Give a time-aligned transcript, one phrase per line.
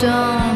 [0.00, 0.49] done.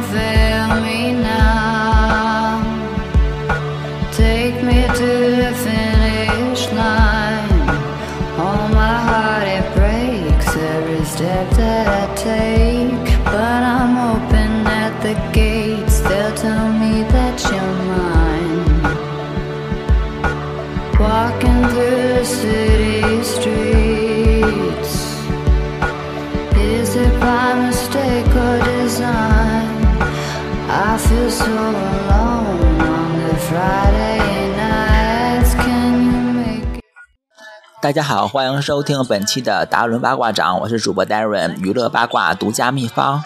[37.81, 43.23] 大家好，欢迎收听本期的达伦八卦掌，我是主播 Darren，娱乐八卦独家秘方。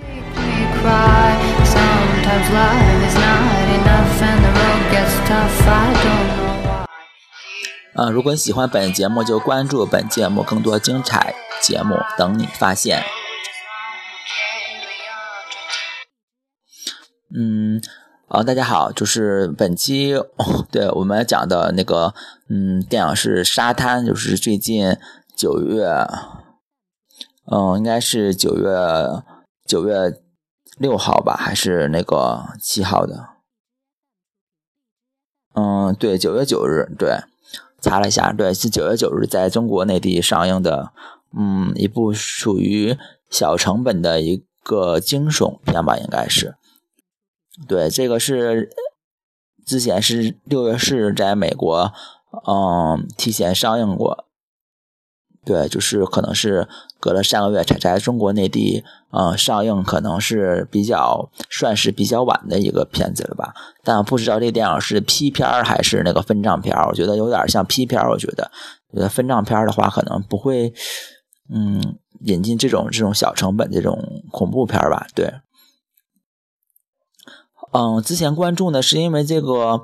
[0.00, 1.36] Make me cry.
[1.64, 5.68] Sometimes life is not enough and the road gets tough.
[5.68, 5.93] I.
[7.96, 13.04] 呃，如果你喜欢本节目，就关注本节目更多精彩节目等你发现。
[17.36, 17.80] 嗯，
[18.26, 22.12] 呃，大家好，就是本期、哦、对我们讲的那个，
[22.50, 24.96] 嗯，电影是《沙滩》，就是最近
[25.36, 25.86] 九月，
[27.52, 28.68] 嗯，应该是九月
[29.64, 30.20] 九月
[30.78, 33.28] 六号吧，还是那个七号的？
[35.54, 37.20] 嗯，对，九月九日，对，
[37.84, 40.90] 查了一下，对，是九月九日在中国内地上映的，
[41.36, 42.96] 嗯，一部属于
[43.30, 46.56] 小成本的一个惊悚片吧，应该是。
[47.68, 48.70] 对，这个是
[49.64, 51.92] 之前是六月四日在美国，
[52.46, 54.24] 嗯，提前上映过。
[55.44, 56.66] 对，就是可能是
[56.98, 63.52] 隔了三个月才在中国内地，嗯，上映，可能是比较算是比较晚的一个片子了吧。
[63.82, 68.00] 但不知道这电影是 P 片还是那个分账片，我觉得有点像 P 片。
[68.08, 68.50] 我觉得，
[68.92, 70.72] 觉得分账片的话，可能不会，
[71.52, 75.06] 嗯，引进这种这种小成本这种恐怖片吧。
[75.14, 75.32] 对。
[77.72, 79.82] 嗯，之前关注呢，是因为这个，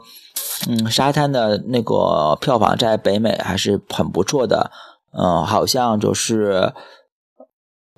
[0.69, 4.71] 嗯，沙滩的那个票房在北美还是很不错的，
[5.13, 6.73] 嗯，好像就是，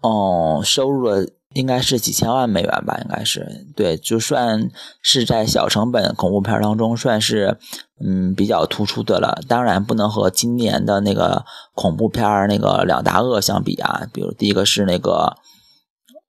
[0.02, 4.70] 嗯，收入了应该是几千万美元吧，应该是，对，就算
[5.02, 7.58] 是在小成本恐怖片当中，算是，
[8.04, 9.40] 嗯，比较突出的了。
[9.48, 15.36] 当然不能和今年的那个恐怖片那个两大恶相比啊，比如第一个是那个，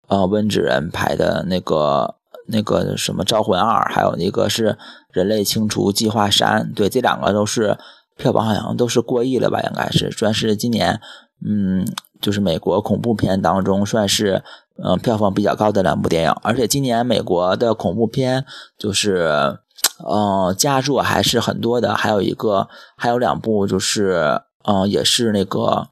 [0.07, 2.16] 呃，温子仁拍的那个。
[2.45, 4.72] 那个什么《招魂二》，还有一个是
[5.11, 7.77] 《人类清除计划三》，对，这两个都是
[8.18, 9.62] 票房好像都是过亿了吧？
[9.62, 11.00] 应该是算是今年，
[11.46, 11.85] 嗯，
[12.22, 14.44] 就是美国恐怖片当中算是
[14.84, 16.31] 嗯、票房比较高的两部电影。
[16.41, 18.44] 而且今年美国的恐怖片
[18.75, 19.59] 就是，
[20.07, 21.94] 嗯，佳作还是很多的。
[21.94, 25.90] 还有一个，还有两部就是，嗯、也是那个，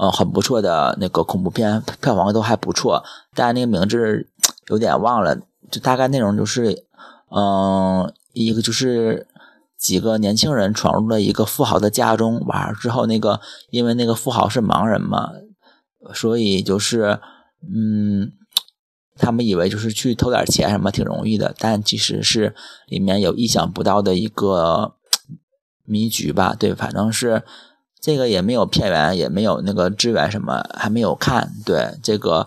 [0.00, 4.26] 嗯，很不错的那个恐怖片，票房都还不错，但那个名字
[4.68, 5.36] 有点忘了。
[5.70, 6.84] 就大概内容就是，
[7.30, 9.26] 嗯，一个就是
[9.78, 15.30] 几个年轻人闯入了一个富豪的家中玩之后，那个因为那个富豪是盲人嘛，
[16.14, 17.20] 所以就是，
[17.62, 18.32] 嗯，
[19.16, 22.54] 他们以为就是去偷点钱什么挺容易的，但其实是
[22.86, 24.94] 里面有意想不到的一个
[25.84, 26.54] 迷局吧。
[26.58, 27.42] 对，反正是
[28.00, 31.52] 这个也没有片源，也没有那个资源什么，还没有看。
[31.64, 32.46] 对，这个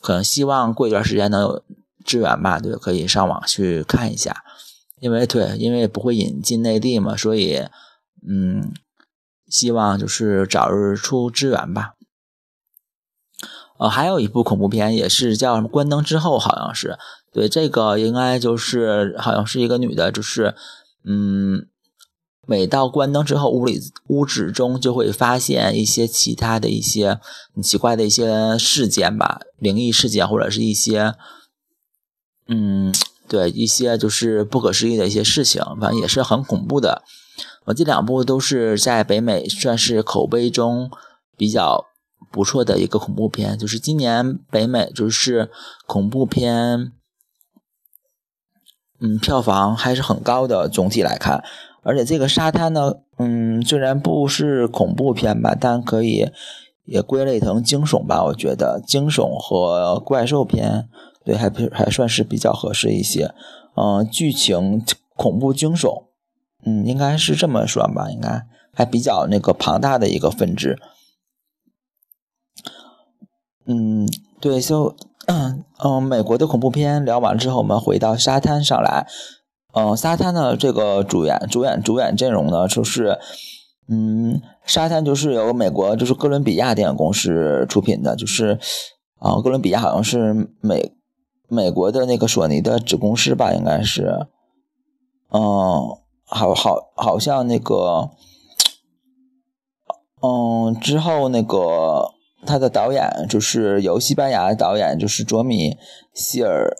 [0.00, 1.62] 可能希望过一段时间能有。
[2.04, 4.44] 资源吧，对，可以上网去看一下，
[5.00, 7.62] 因为对，因为不会引进内地嘛，所以，
[8.26, 8.72] 嗯，
[9.48, 11.94] 希望就是早日出资源吧。
[13.78, 16.98] 呃，还有一部恐怖片也是叫什么《关灯之后》，好像是，
[17.30, 20.54] 对，这个应该就是好像是一个女的，就是，
[21.04, 21.68] 嗯，
[22.46, 27.20] 每到关灯之后，屋里屋子中就会发现一些其他的一些
[27.54, 31.14] 很奇怪的一些事件吧，灵异事件或者是一些。
[32.48, 32.94] 嗯，
[33.28, 37.02] 对一些就是不可思议的一些事情，反正也是很恐怖的。
[37.66, 40.90] 我这两部都是在北美算是口碑中
[41.36, 41.84] 比较
[42.30, 45.50] 不错的一个恐怖片，就是今年北美就是
[45.86, 46.92] 恐怖片，
[49.00, 50.68] 嗯，票房还是很高的。
[50.68, 51.42] 总体来看，
[51.82, 56.30] 而且这个沙滩呢，嗯，虽然不是恐怖片吧，但可以
[56.84, 58.24] 也归类成惊悚吧。
[58.24, 60.88] 我觉得惊悚和怪兽片。
[61.26, 63.34] 对，还还算是比较合适一些，
[63.74, 64.84] 嗯、剧情
[65.16, 66.04] 恐怖惊悚，
[66.64, 70.78] 嗯，应该是这么说吧，应该还比较那个庞大的一个分支，
[73.66, 74.06] 嗯，
[74.40, 74.94] 对，就
[75.26, 79.08] 嗯，美国的恐怖片聊完之后，我们回到沙滩上来，
[79.74, 83.18] 嗯、沙滩的这个主演主演主演阵容呢，就是
[83.88, 88.60] 嗯，沙滩就是由美国就是哥伦比亚电影公司出品的，就是
[89.18, 90.92] 啊，哥伦比亚好像是美
[91.48, 94.26] 美国的那个索尼的子公司吧，应该是，
[95.30, 95.40] 嗯，
[96.24, 98.10] 好好好像那个，
[100.22, 102.12] 嗯，之后那个
[102.44, 105.76] 他的导演就是由西班牙导演就是卓米
[106.14, 106.76] 希尔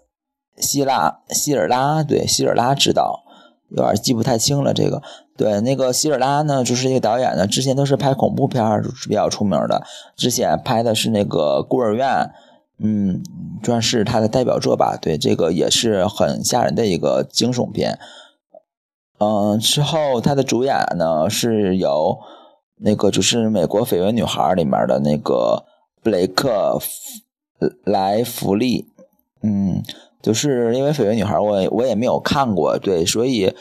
[0.57, 3.23] 希拉希尔拉对希尔拉执导。
[3.69, 5.03] 有点记不太清了，这个
[5.37, 8.65] 对那个希尔拉呢，就是这个导演呢，之前都是拍恐怖片
[8.95, 9.83] 是比较出名的。
[10.15, 12.31] 之前拍的是那个孤儿院，
[12.79, 13.23] 嗯，
[13.63, 14.99] 算是他的代表作吧。
[15.01, 17.99] 对，这个也是很吓人的一个惊悚片。
[19.19, 22.19] 嗯，之后他的主演呢是由
[22.77, 25.65] 那个就是美国绯闻女孩里面的那个
[26.03, 26.79] 布雷克
[27.85, 28.87] 莱弗利，
[29.43, 29.83] 嗯。
[30.23, 33.55] 就是因为《绯闻女孩》，我我也没有看过，对，所以，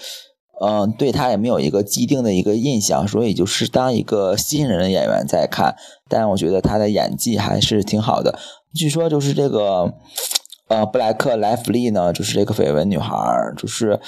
[0.59, 5.75] 嗯，对他也没有一个既定的一个印象，所以就是当一个新人的演员在看，
[6.09, 8.39] 但我觉得他的演技还是挺好的。
[8.75, 9.93] 据说就是这个，
[10.67, 13.15] 呃，布莱克莱弗利呢，就是这个绯闻女孩，
[13.57, 13.99] 就是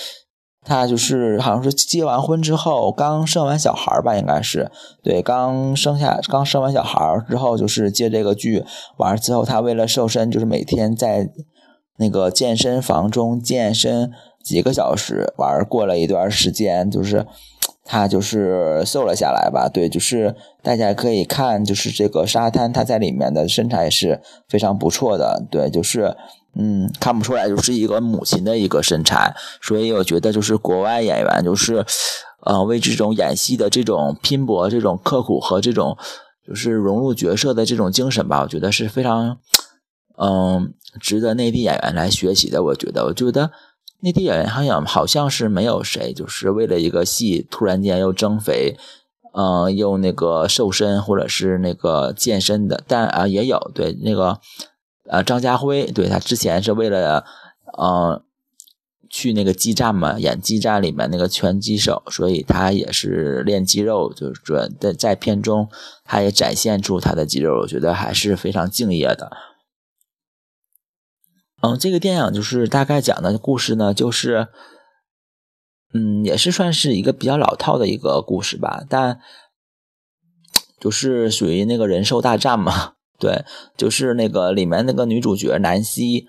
[0.64, 4.70] 她就是好像是结完婚之后刚生完小孩吧，应该是
[5.02, 7.00] 对，刚生下刚生完小孩
[7.30, 8.66] 之后就是接这个剧，
[8.98, 11.30] 完之后她为了瘦身，就是每天在。
[12.00, 14.12] 那个健身房中健身
[14.44, 17.26] 几个小时，完过了一段时间，就是
[17.88, 19.68] 他就是瘦了下来吧。
[19.68, 25.42] 对，就是大家可以看，就是这个沙滩，他在里面的身材也是非常不错的。
[25.50, 26.16] 对，就是
[26.56, 29.34] 嗯，看不出来就是一个母亲的一个身材。
[29.62, 31.86] 所以我觉得就是国外演员就是
[32.46, 35.98] 呃为这种演戏的这种拼搏、这种刻苦和这种
[36.46, 39.38] 就是融入角色的这种精神吧，我觉得是非常。
[40.20, 43.52] 嗯，值得内地演员来学习的，我觉得，我觉得
[44.00, 48.78] 内地演员好像好像是没有谁，就是为了一个戏突然间又增肥，
[49.34, 54.40] 嗯，又那个瘦身或者是那个健身的，但啊也有对那个
[55.10, 57.26] 呃张家辉，对他之前是为了
[57.80, 58.22] 嗯
[59.10, 64.42] 去那个激战嘛，演激战里面那个拳击手，所以他也是练肌肉，就是
[64.80, 65.68] 在在片中
[66.04, 69.32] 他也展现出他的肌肉，我觉得还是非常敬业的。
[71.60, 74.48] 嗯，这个电影就是大概讲的故事呢，就是，
[75.92, 79.20] 嗯，也是算是一个比较老套的一个故事吧，但
[80.80, 83.44] 就是属于那个人兽大战嘛，对，
[83.76, 86.28] 就是那个里面那个女主角南希，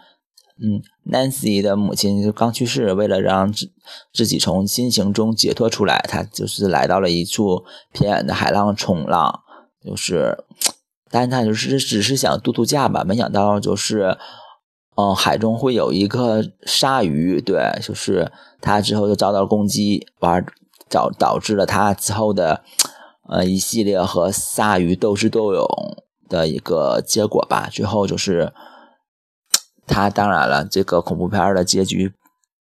[0.63, 0.81] 嗯
[1.13, 3.71] ，Nancy 的母亲就刚去世，为了让自
[4.11, 9.43] 自己从心情中解脱出来，她就是来到了一处偏远的海浪冲浪，
[9.85, 10.39] 就是，
[11.13, 14.17] 但她就是只是想度度假吧，没想到就是。
[15.01, 20.45] 嗯，海中会有一个鲨鱼，对，就是他之后就遭到攻击，完
[20.91, 22.65] 导导致了他之后的
[23.29, 25.65] 呃一系列和鲨鱼斗智斗勇
[26.29, 27.69] 的一个结果吧。
[27.71, 28.53] 最后就是
[29.87, 32.13] 他当然了，这个恐怖片的结局，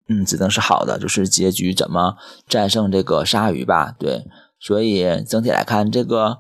[0.08, 2.16] 嗯，只能是好的，就是结局怎么
[2.48, 3.94] 战胜这个鲨鱼吧。
[4.00, 4.26] 对，
[4.60, 6.40] 所以整体来看，这个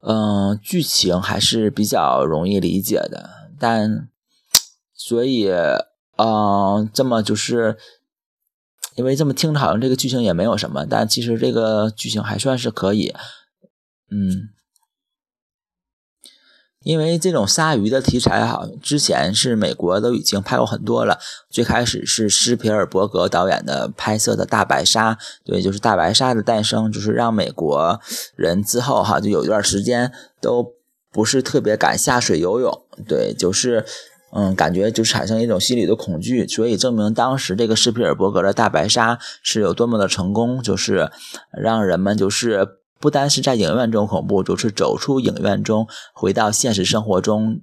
[0.00, 3.30] 嗯剧情还是比较容易理解的，
[3.60, 4.08] 但。
[5.08, 5.48] 所以，
[6.16, 7.76] 嗯，这么就是，
[8.96, 13.14] 因为这么听着好像这个剧情也没有什么，但其实这个剧情还算是可以，
[14.10, 14.48] 嗯，
[16.82, 21.20] 因为这种鲨鱼的题材哈，之前是美国都已经拍过很多了。
[21.48, 28.00] 最开始是斯皮尔伯格导演的拍摄的《大白鲨》，对，就是《大白鲨》的诞生，就是让美国
[28.34, 30.74] 人之后哈，就有一段时间都
[31.12, 33.86] 不是特别敢下水游泳，对，就是。
[34.38, 41.10] 嗯，感觉就产生一种心理的恐惧，所以证明当时这个斯皮尔伯格的大白鲨是有多么的成功，就是
[41.50, 42.68] 让人们就是
[43.00, 47.62] 不单是在影院中恐怖，就是走出影院中回到现实生活中，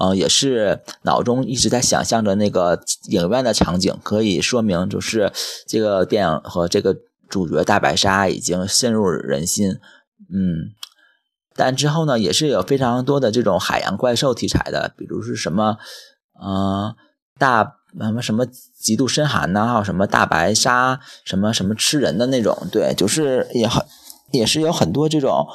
[0.00, 5.30] 呃，也是脑中一直在想象着那个影院的场景，可以说明就是
[5.66, 6.96] 这个电影和这个
[7.28, 9.72] 主角大白鲨已经深入人心。
[10.32, 10.72] 嗯，
[11.54, 15.76] 但之后呢，也是有非常多的这种海洋怪兽题材的，比如是什么。
[16.42, 16.94] 嗯，
[17.38, 18.44] 大什么什么
[18.78, 23.84] 极度深寒呐，还有什么大白鲨，什么什么吃人的那种，对，就是也很
[24.32, 25.46] 也是有很多这种，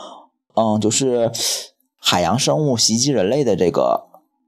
[0.56, 1.32] 嗯，就是
[1.98, 4.08] 海洋生物袭击人类的这个，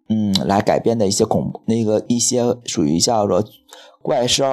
[0.09, 3.43] 嗯，来改编的一些恐怖那个一些属于叫做
[4.01, 4.45] 怪兽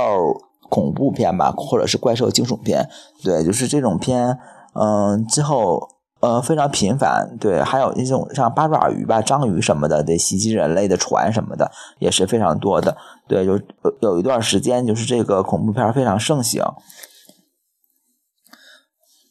[0.69, 2.89] 恐怖片吧，或者是怪兽惊悚片，
[3.23, 4.39] 对，就是这种片，
[4.75, 5.98] 嗯，之后。
[6.21, 11.71] 呃，非常频繁，对，还有那种像八爪鱼吧、章鱼什么的，得袭击人类的船什么的，
[12.01, 12.97] 也是非常多的。
[13.29, 13.61] 对，有
[14.01, 16.65] 有一段时间，就是这个恐怖片非常盛行。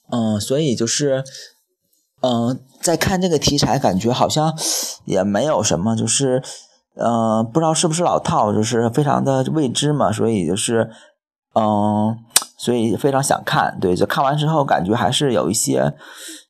[0.09, 1.25] 嗯，所以就是，
[2.21, 4.57] 嗯，在看这个题材，感觉好像
[5.03, 6.41] 也没有什么，就是，
[6.95, 10.89] 嗯，不知道是不是老套，就是非常的未知嘛，所以就是，
[11.53, 12.17] 嗯，
[12.57, 15.93] 所以非常想看，对，就看完之后感觉还是有一些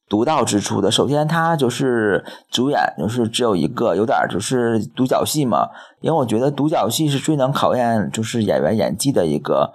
[0.09, 0.91] 独到之处的。
[0.91, 5.69] 首先，他就是主演就是只有一个，有点就是独角戏嘛，
[6.01, 9.73] 因为我觉得独角戏是最能考验就是演员演技的一个。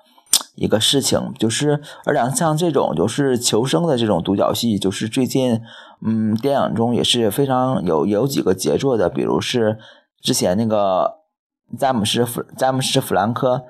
[0.55, 5.61] 一个事情就是，而且像这种就是求生的这种独角戏，就是最近
[6.05, 9.79] 嗯电影中也是非常有有几个杰作的，比如是
[10.23, 11.15] 之前那个
[11.79, 13.63] 詹姆斯弗詹姆斯弗兰科，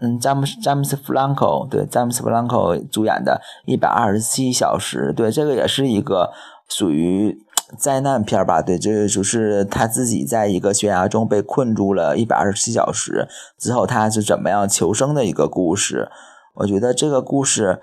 [0.00, 3.40] 嗯詹姆斯詹姆斯弗兰科对詹姆斯弗兰科主演的
[3.70, 6.30] 《一百二十七小时》，对这个也是一个
[6.68, 7.44] 属于。
[7.78, 13.28] 灾难片吧，对，这就是他自己在一个悬崖中被困住了一百二十七小时
[13.58, 16.08] 之后，他是怎么样求生的一个故事。
[16.54, 17.82] 我觉得这个故事，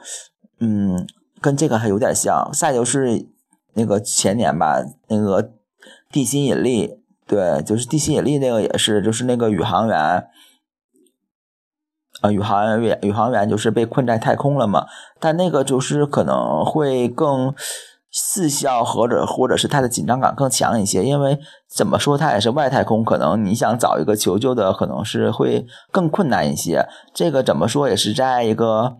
[0.60, 1.06] 嗯，
[1.40, 2.50] 跟这个还有点像。
[2.52, 3.28] 再就是
[3.76, 5.52] 那个前年吧，那个
[6.12, 10.26] 地心引力，对，就是地心引力那个也是，就是那个宇航员，
[12.26, 14.88] 啊，宇航员宇航员就是被困在太空了嘛，
[15.20, 17.54] 但那个就是可能会更。
[18.18, 26.88] 四效或者或者是它的紧张感更强一些，因为怎么说它也是外太空，可能你想找一个求救的，可能是会更困难一些。
[27.14, 28.96] 这个怎么说也是在一个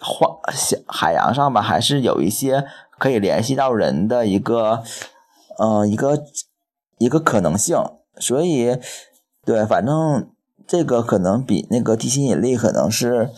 [0.00, 0.38] 荒
[0.86, 2.64] 海洋上吧，还是有一些
[3.00, 4.84] 可以联系到人的一个，
[5.58, 6.16] 嗯，一个
[6.98, 7.76] 一个可能性。
[8.20, 8.78] 所以，
[9.44, 10.30] 对，反正
[10.66, 13.30] 这个可能比那个地心引力可能是，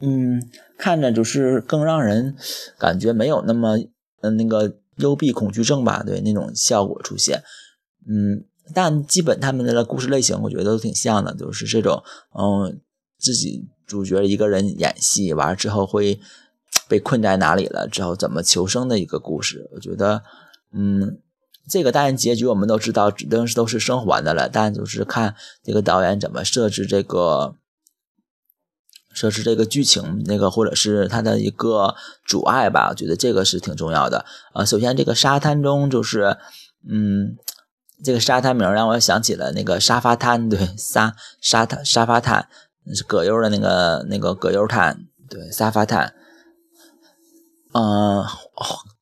[0.00, 0.42] 嗯，
[0.78, 2.36] 看着就是更让人
[2.78, 3.78] 感觉没有那么。
[4.22, 7.42] 嗯，那个幽闭恐惧症吧，对那种效果出现，
[8.06, 8.44] 嗯，
[8.74, 12.02] 但基本他们的故事类型，我觉得都挺像的，就是这种，
[12.38, 12.78] 嗯，
[13.18, 16.20] 自己主角一个人演戏完了之后会
[16.86, 19.70] 被困在哪里了，之后怎么求生的一个故事。
[19.72, 20.22] 我觉得，
[20.74, 21.18] 嗯，
[21.70, 27.54] 这个当然结局我们都知道，指定是都是生还的了，但就是看这个导演怎么设置这个。
[29.12, 34.24] 设置这个剧情，那个或者是它的一个阻碍吧，我觉得这个是挺重要的。
[34.54, 36.36] 呃，首先这个沙滩中就是，
[36.88, 37.36] 嗯，
[38.04, 42.48] 这个沙滩名让我想起了那个沙发滩，对，沙沙滩沙发滩
[43.08, 46.14] 葛优的那个那个葛优瘫，对，沙发滩。
[47.72, 48.24] 嗯，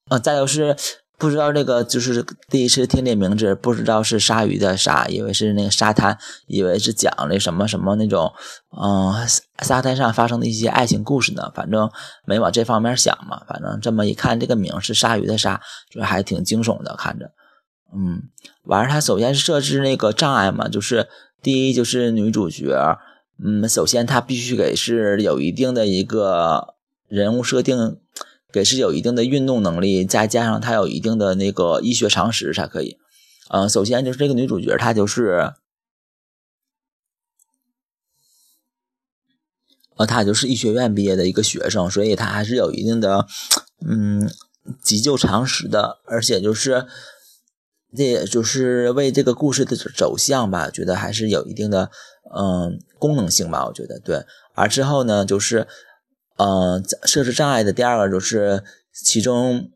[0.09, 0.75] 呃，再就是。
[1.19, 8.33] 不知道这个就是第一次听这名字，不知道是鲨鱼的鲨，以为是那个沙滩，以为是讲那什么什么那种，
[8.81, 9.27] 嗯，
[9.61, 11.51] 沙滩上发生的一些爱情故事呢。
[11.53, 11.91] 反正
[12.25, 13.43] 没往这方面想嘛。
[13.49, 15.61] 反正这么一看，这个名是鲨鱼的鲨，
[15.91, 17.33] 就还挺惊悚的，看着。
[17.93, 18.23] 嗯，
[18.63, 21.09] 完了，他首先设置那个障碍嘛，就是
[21.43, 22.97] 第一就是女主角，
[23.45, 26.75] 嗯，首先她必须给是有一定的一个
[27.09, 27.99] 人物设定。
[28.51, 32.97] 给是有一定的运动能力，再加上她有一定的那个医学常识才可以。
[33.51, 35.53] 嗯，首先就是这个女主角，她就是，
[39.97, 43.27] 呃，她就是医学院毕业的一个学生，所以她还是有一定的
[43.87, 44.31] 嗯
[44.83, 46.87] 急救常识的，而且就是，
[47.95, 51.91] 这也就是为这个故事的走向吧，觉得还是有一定的
[52.35, 54.25] 嗯功能性吧，我觉得对。
[54.55, 55.69] 而之后呢，就是。
[56.39, 58.65] 嗯，设置障碍的第二个就是，
[59.05, 59.71] 其中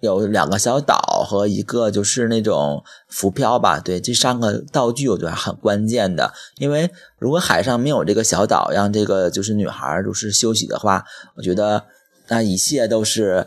[0.00, 3.80] 有两个小岛和一个就是那种浮漂吧。
[3.80, 11.04] 对，这三个道具我觉得很关键的，因为如果海上没有这个小岛，让这个就是女孩就是休息的话，
[11.36, 11.84] 我觉得
[12.28, 13.46] 那一切都是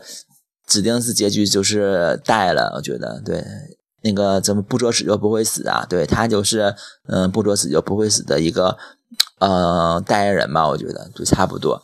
[0.66, 2.72] 指定是结局就是带了。
[2.76, 3.44] 我觉得对，
[4.02, 5.86] 那个怎么不作死就不会死啊？
[5.88, 6.74] 对他就是
[7.08, 8.76] 嗯不作死就不会死的一个
[9.38, 10.68] 呃代言人吧？
[10.68, 11.82] 我觉得就差不多。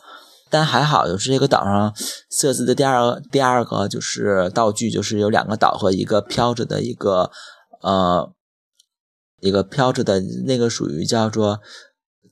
[0.49, 1.93] 但还好，就是这个岛上
[2.29, 7.31] 设置的第二个第二个就是道具，就是有两个岛和一个飘着的一个
[7.81, 8.31] 呃
[9.39, 11.61] 一个飘着的那个属于叫做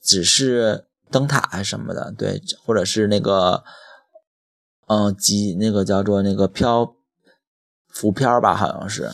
[0.02, 3.62] 指示灯塔还是什么的，对，或者是那个
[4.86, 6.94] 嗯机那个叫做那个漂
[7.88, 9.10] 浮漂吧，好像是。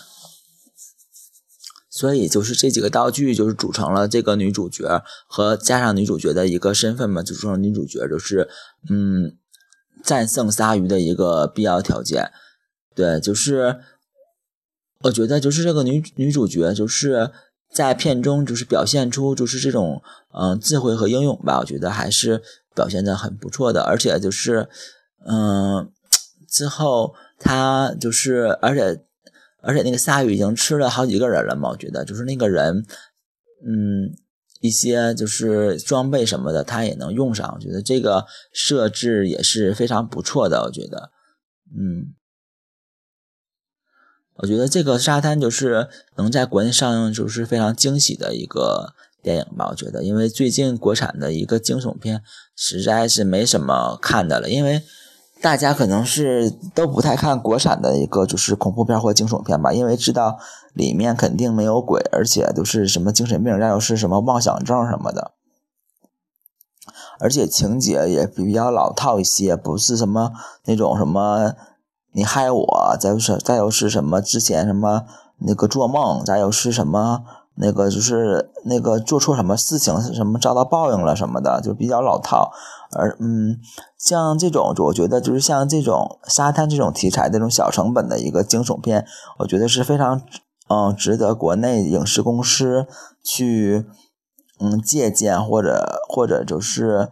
[1.96, 8.48] 所以就是这几个道具，就是组成了这个女主角和加上女主角的一个身份嘛，组成女主角就是
[8.90, 9.36] 嗯
[10.02, 12.32] 战胜鲨鱼的一个必要条件。
[12.96, 13.78] 对，就是
[15.02, 17.30] 我觉得就是这个女女主角就是
[17.72, 22.42] 在片中就是表现出就是这种嗯智慧和英勇吧，我觉得还是
[22.74, 23.82] 表现的很不错的。
[23.82, 24.68] 而且就是
[25.24, 25.92] 嗯
[26.50, 29.04] 之后她就是而且。
[29.64, 32.85] 而且那个鲨鱼已经吃了好几个人了嘛，我觉得就是那个人，
[33.66, 34.14] 嗯，
[34.61, 37.50] 一些就是装备什么的，他也能用上。
[37.54, 40.62] 我觉得这个设置也是非常不错的。
[40.64, 41.11] 我觉得，
[41.76, 42.14] 嗯，
[44.35, 49.68] 我觉得这个沙滩就是能在国内上映，就是非常惊喜的一个电影吧。
[49.71, 52.23] 我觉得，因为最近国产的一个惊悚片
[52.54, 54.83] 实在是没什么看的了，因为。
[55.44, 60.38] 大家可能是都不太看国产的一个就是恐怖片或惊悚片吧，因为知道
[60.72, 65.32] 里面肯定没有鬼，而且都是什么精神病，再又是什么妄想症什么的，
[67.20, 70.32] 而且情节也比较老套一些，不是什么
[70.64, 71.52] 那种什么
[72.12, 75.04] 你害我，再是再又是什么之前什么
[75.40, 77.22] 那个做梦，再又是什么。
[77.56, 82.50] 那个就是那个做错什么事情，什么遭到报应了什么的，就比较老套。
[82.94, 83.58] 而嗯，
[83.98, 89.06] 像这种，我觉得就是像这种沙滩这种题材的，这种小成本的一个惊悚片，
[89.40, 90.22] 我觉得是非常
[90.68, 92.86] 嗯值得国内影视公司
[93.22, 93.86] 去
[94.60, 97.08] 嗯借鉴或者或者就是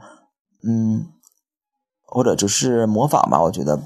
[0.67, 1.07] 嗯
[2.07, 3.43] 或者就是模仿吧。
[3.43, 3.83] 我觉得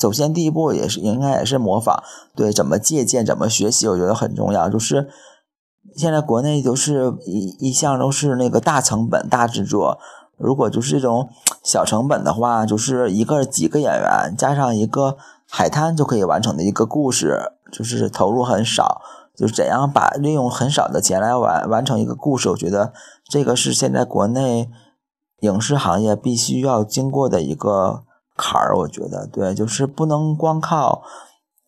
[0.00, 2.02] 首先第一步也是应该也是模仿，
[2.34, 5.08] 对，怎么借鉴怎么学习，我觉得很重要，就是。
[5.96, 9.98] 现在国内都是一一向都是那个大成本大制作，
[10.36, 11.28] 如果就是这种
[11.62, 15.16] 小成本的话，就是一个几个演员加上一个
[15.48, 19.00] 海滩就可以完成的一个故事，就是投入很少，
[19.36, 22.92] 就怎样把利用很少的钱来完完成一个故事，我觉得
[23.28, 24.70] 这个是现在国内
[25.40, 28.02] 影视行业必须要经过的一个
[28.36, 31.02] 坎儿，我觉得对，就是不能光靠。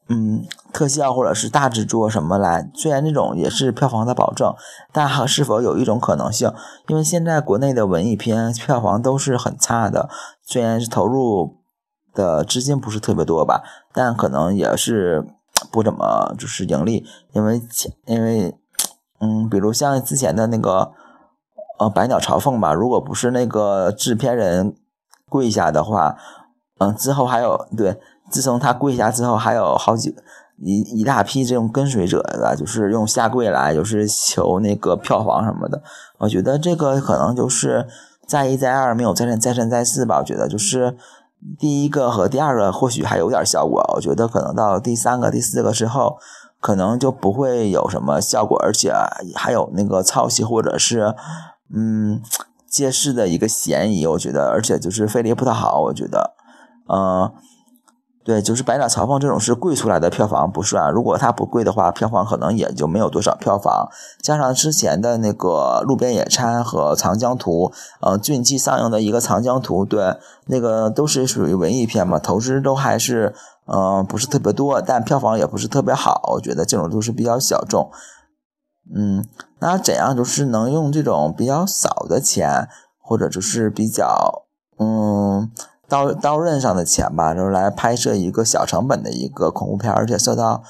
[0.09, 4.55] 嗯，特效或者是大制作什么来，虽然这种也是票房的保证，
[4.93, 6.53] 但还是否有一种可能性？
[6.87, 10.09] 因为现在国内的文艺片票房都是很差的，
[10.45, 11.57] 虽然是投入
[12.15, 15.27] 的资金不是特别多吧，但可能也是
[15.73, 17.61] 不怎么就是盈利，因为
[18.05, 18.57] 因为
[19.19, 20.93] 嗯，比如像之前的那个
[21.81, 24.77] 呃《百鸟朝凤》吧，如果不是那个制片人
[25.29, 26.17] 跪下的话，
[26.79, 27.99] 嗯，之后还有对。
[28.31, 30.15] 自从他跪下之后，还有好几
[30.59, 35.83] 一一大批这种跟随者的，就是用下跪来，就是求那个票房什么的。
[36.19, 37.87] 我觉得这个可能就是
[38.27, 40.19] 再一再二没有再三再三再四吧。
[40.19, 40.97] 我觉得就是
[41.59, 46.17] 第一个和第二个或许还有点效果，我觉得可能到第三个、第四个之后，
[46.59, 48.93] 可能就不会有什么效果，而且
[49.35, 51.15] 还有那个抄袭或者是
[51.75, 52.23] 嗯
[52.67, 54.07] 借势的一个嫌疑。
[54.07, 55.83] 我觉得，而且就是费力不太好。
[55.83, 56.33] 我觉得，
[56.89, 57.31] 嗯。
[58.27, 63.89] 对，就是《百鸟朝凤》这种是贵出来的票房不算，如果它不贵的话，票房可能也就没有多少票房。
[64.21, 73.33] 加上之前的那个《路边野餐》和《长江图》，呃，近期上映的一个《长江图》，对，那个都是属于文艺片嘛，投资都还是
[73.67, 76.33] 嗯不是特别多，但票房也不是特别好。
[76.33, 77.93] 我觉得这种都是比较小众。
[78.93, 79.25] 嗯，
[79.61, 82.69] 那怎样就是能用这种比较少的钱，
[83.01, 84.43] 或者就是比较
[84.81, 85.49] 嗯。
[85.89, 90.63] 刀刀刃上的钱吧，就是来拍摄一个小成本的一个恐怖片，而且受到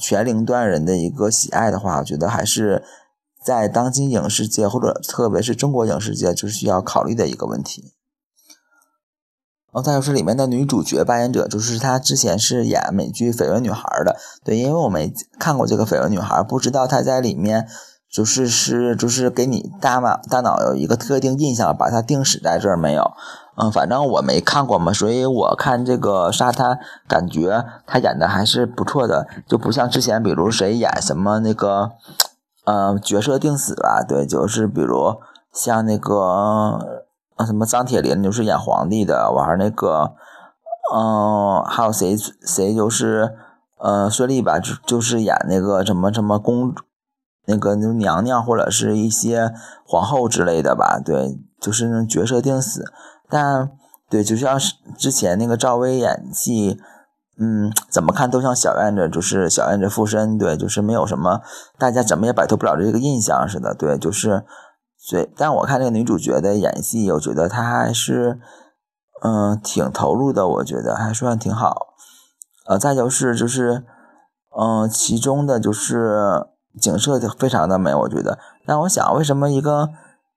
[0.00, 2.82] 全龄段人的一个喜爱的话，我觉得还是
[3.44, 7.92] 在当今影视界或者特别是中国影视界就是需要考虑的一个问题。
[9.72, 17.68] 哦，再就是里面的女主角扮演者，就是她之前是演美剧《绯闻女孩》的，对，因为我没看过这个《绯闻女孩》，不知道她在里面
[18.10, 23.12] 就是是就是给你大脑大脑有一个特定印象，把它定死在这儿没有。
[23.58, 31.92] 嗯，反正我没看过嘛，所以我看这个沙滩，感觉他演的还是不错的，就不像之前，比如谁演什么那个，
[32.66, 35.16] 呃，角色定死吧，对，就是比如
[35.54, 37.04] 像那个
[37.46, 40.12] 什么张铁林就是演皇帝的，完那个，
[40.94, 43.36] 嗯，还有谁谁就是，
[43.78, 46.74] 呃，孙俪吧，就就是演那个什么什么公，
[47.46, 49.50] 那个娘娘或者是一些
[49.86, 52.84] 皇后之类的吧，对，就是那角色定死。
[53.28, 53.70] 但
[54.08, 56.78] 对，就像是之前那个赵薇演戏，
[57.40, 61.40] 嗯，怎么看都像小燕子，就是小燕子附身，对，就是没有什么，
[61.76, 64.44] 大家怎么也摆脱不了这个印象似的，对，就是，
[65.10, 65.28] 对。
[65.36, 68.38] 但我看这个女主角的演戏，我觉得她还是，
[69.22, 71.94] 嗯，挺投入的，我觉得还算挺好。
[72.68, 73.84] 呃，再就是就是，
[74.56, 76.46] 嗯，其中的就是
[76.80, 78.38] 景色非常的美，我觉得。
[78.64, 79.90] 但我想，为什么一个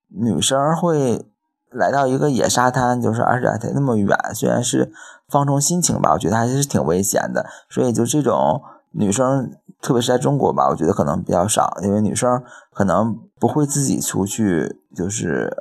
[0.08, 1.28] 女生会？
[1.72, 4.92] 来到一个野沙滩，就是而且还那么远，虽然是
[5.28, 7.46] 放松心情吧，我觉得还是挺危险的。
[7.70, 9.52] 所以就这种女生，
[9.82, 15.56] 特别是在中国吧，我觉得可能比较少，因为女生可能不会自己出去，就是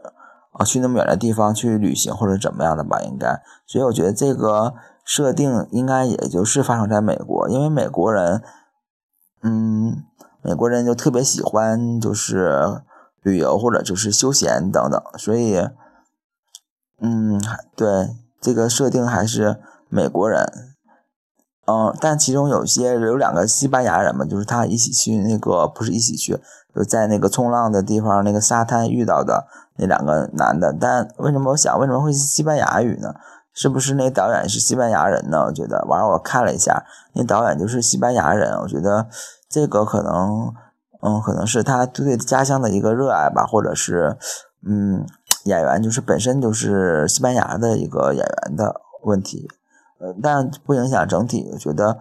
[0.53, 3.41] 啊去那么远的地方去旅行或者怎么样的吧，应该。
[3.67, 8.43] 所以我觉得这个设定应该也就是发生在美国，因为美国人，
[9.43, 10.03] 嗯，
[10.43, 12.81] 美国人就特别喜欢就是
[13.23, 15.69] 旅游或者就是休闲等等，所以，
[17.01, 17.41] 嗯，
[17.77, 19.59] 对这个设定还是
[19.89, 20.51] 美国人，
[21.67, 26.41] 嗯，但其中有些有两个西班牙人嘛，就是他一起去那个不是一起去，
[26.75, 33.15] 就在那个冲浪的地方那个沙滩遇到的那两个男的，但为什么我想为什么会是西班牙语呢？
[33.55, 35.45] 是不是那导演是西班牙人呢？
[35.47, 36.85] 我觉得，完了我看了一下，
[37.15, 39.07] 那导演就是西班牙人，我觉得
[39.49, 40.53] 这个可能。
[41.01, 44.17] 嗯，可能是他对家乡的一个热爱吧，或者是，
[44.67, 45.07] 嗯，
[45.45, 49.49] 演员就是本身就是西班牙的一个演员的问题，
[49.99, 51.49] 呃，但不影响整体。
[51.53, 51.99] 我觉得，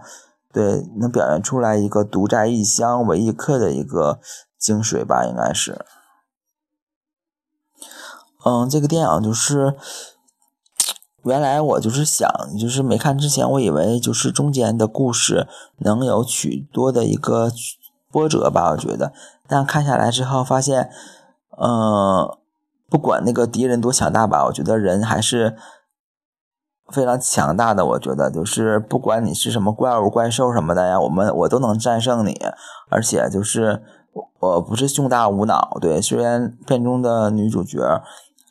[0.52, 4.20] 对，能表现出来一个独在异乡为异客的一个
[4.58, 5.86] 精髓吧，应该是。
[8.46, 9.76] 嗯，这个电影就是，
[11.24, 15.48] 原来我就是想，就是没看之前，我以为就是中间的故事
[15.78, 17.52] 能有许多的一个。
[18.10, 19.12] 波折吧，我觉得，
[19.50, 20.90] 但看下来之后发现，
[21.60, 22.38] 嗯，
[22.90, 25.56] 不管那个敌人多强大吧，我觉得人还是
[26.92, 27.86] 非常强大的。
[27.86, 32.40] 我觉得就是不管你是什么怪物、怪兽什么的呀，我们我都能战胜你。
[32.90, 33.84] 而且就是
[34.40, 38.02] 我不是胸大无脑，对，虽然片中的女主角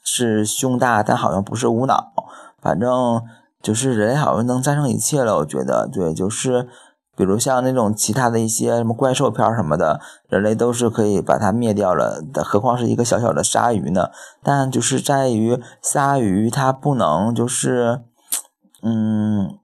[0.04, 2.12] 是胸大，但好像不是无脑。
[2.60, 3.22] 反正
[3.62, 5.36] 就是人好像能战胜一切了。
[5.38, 6.68] 我觉得，对，就是。
[7.16, 14.10] 比如像那种其他的一些什么怪兽片什么的，人类都是可以把它灭掉了的，何况是一个小小的鲨鱼呢？
[14.42, 18.02] 但就是在于鲨鱼它不能就是，
[18.82, 19.58] 嗯，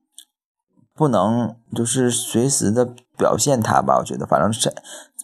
[0.94, 2.88] 不能就是随时的
[3.18, 3.98] 表现它吧？
[3.98, 4.72] 我觉得，反正是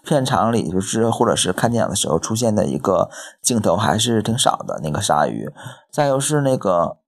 [0.05, 3.09] 片场里就是或者是看电影的时候出现的一个
[3.41, 5.51] 镜头还是挺少的那个鲨鱼。
[5.91, 6.99] 再又是那个。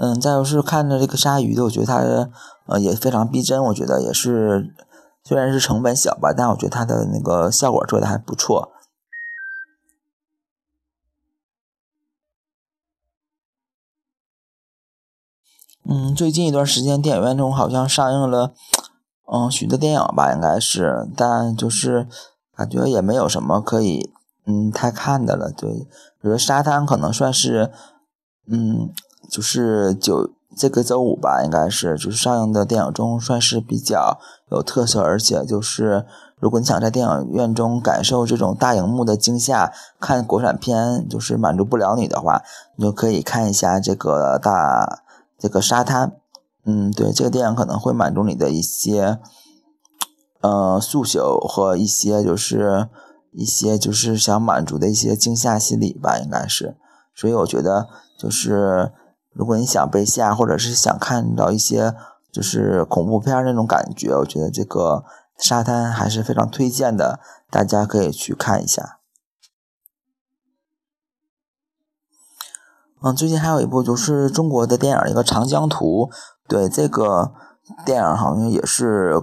[0.00, 2.30] 嗯，再就是看着这个鲨鱼的，我觉得它
[2.66, 4.72] 呃也非常逼真，我觉得也是，
[5.24, 8.70] 虽然是成本小吧，但我觉得它的那个效果做的还不错。
[15.84, 18.54] 嗯，最近一段时间电影院中好像上映了
[19.32, 22.06] 嗯许多电影吧，应该是，但就是
[22.54, 24.12] 感觉也没有什么可以
[24.46, 25.50] 嗯太看的了。
[25.50, 25.88] 对，
[26.22, 27.72] 比如沙滩可能算是
[28.46, 28.94] 嗯。
[29.28, 34.18] 就是九这个周五吧，应该是就是上映的电影中算是比较
[34.50, 36.04] 有特色，而且就是
[36.40, 42.42] 如果你想在电影院中感受这种大荧幕的惊吓，看国产片就是满足不了你的话，
[42.74, 45.02] 你就可以看一下这个大
[45.38, 46.16] 这个沙滩。
[46.64, 49.18] 嗯，对，这个电影可能会满足你的一些
[50.40, 52.88] 呃诉求和一些就是
[53.32, 56.76] 一些就是想满足的一些惊吓心理吧，应该是。
[57.14, 57.86] 所以我觉得
[58.18, 58.90] 就是。
[59.38, 61.94] 如果你想被吓，或者是想看到一些
[62.32, 65.04] 就是恐怖片那种感觉，我觉得这个
[65.38, 68.98] 沙滩还是非常推荐的，大家可以去看一下。
[73.00, 76.10] 嗯，最近还有一部就是中国的电影，一个《长江图》，
[76.48, 77.32] 对这个
[77.86, 79.22] 电影好像也是，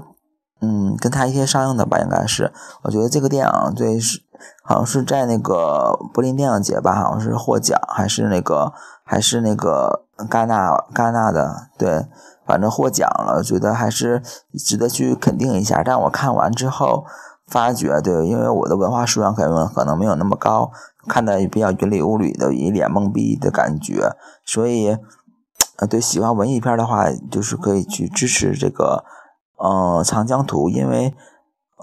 [0.98, 2.52] 跟他一天上映的吧，应该是。
[2.84, 4.24] 我觉得这个电影对是。
[4.64, 12.06] 好像是在那个柏林电影节吧，好像是获奖，还是那个还是那个戛纳戛纳的，对，
[12.46, 14.22] 反正获奖了，觉得还是
[14.54, 15.82] 值得去肯定一下。
[15.84, 17.06] 但我看完之后
[17.48, 20.70] 发觉，对，因为我的文化素养可能可能没有那么高，
[21.08, 24.12] 看的比较云里雾里的，一脸懵逼的感觉，
[24.46, 24.98] 所以，
[25.78, 29.06] 呃，对喜欢文艺片的话，就是可以去支持这个，
[29.58, 31.16] 呃，长江图，因为。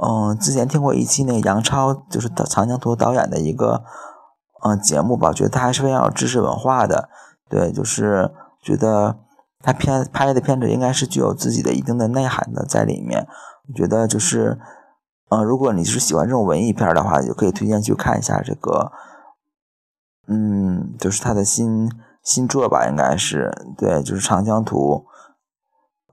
[0.02, 3.84] 嗯，之前听过一期那个杨超，就是《长江图》导演的一个
[4.64, 7.10] 嗯节目吧，觉得他还是非常有知识文化的。
[7.50, 8.32] 对，就是
[8.62, 9.18] 觉得
[9.60, 13.28] 他片拍的片子应该是具有自己的一定的内涵的在里面。
[13.68, 14.58] 我觉得就是，
[15.28, 18.92] 嗯，如果你是喜欢这种文艺片的话，就可以推荐去看一下这个，
[20.26, 25.04] 嗯，就是他的新新作吧，应该是对，就是《长江图》，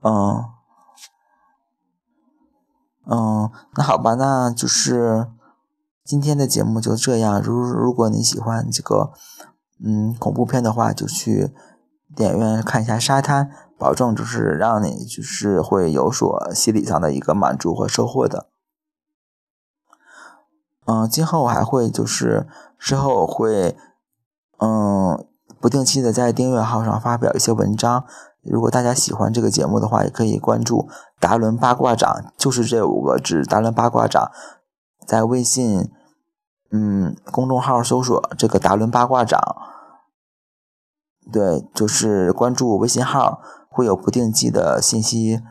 [0.06, 0.44] 嗯。
[3.12, 5.26] 嗯，那好吧，那就是
[6.04, 7.42] 今天的节目就这样。
[7.42, 9.10] 如如果你喜欢这个
[9.84, 11.52] 嗯恐怖片的话，就去
[12.14, 13.46] 电影院看一下《沙滩》，
[13.76, 18.46] 保证就是让你就是会有所心理上的一个满足和收获的。
[20.86, 22.46] 嗯，今后我还会就是
[22.78, 23.76] 之后我会
[24.58, 25.26] 嗯
[25.60, 28.04] 不定期的在订阅号上发表一些文章。
[28.42, 30.88] 如果大家喜欢这个节目的话，也可以关注
[31.20, 34.30] “达伦八卦掌”，就是这五个字“达伦八卦掌”。
[35.06, 35.90] 在微信，
[36.70, 39.38] 嗯，公众号搜索这个“达伦八卦掌”，
[41.30, 45.42] 对，就是关注微信号，会有不定期的信息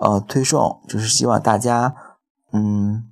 [0.00, 0.80] 呃推送。
[0.88, 1.94] 就是希望大家，
[2.52, 3.10] 嗯，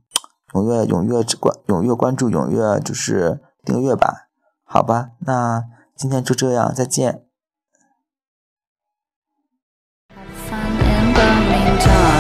[0.52, 4.28] 踊跃踊跃关踊跃关注，踊跃就是订阅吧，
[4.64, 7.25] 好吧，那今天就这样，再见。
[11.78, 12.15] time.